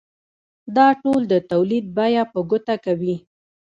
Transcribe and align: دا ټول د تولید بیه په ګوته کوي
دا 0.75 0.87
ټول 1.01 1.21
د 1.31 1.33
تولید 1.51 1.85
بیه 1.97 2.23
په 2.33 2.39
ګوته 2.49 2.75
کوي 2.85 3.15